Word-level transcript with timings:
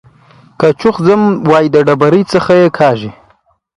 که 0.59 0.67
چوخ 0.79 0.95
ځم 1.05 1.21
وايي 1.49 1.69
د 1.73 1.77
ډبرۍ 1.87 2.21
څخه 2.33 2.51
يې 2.61 2.67
کاږي. 2.77 3.11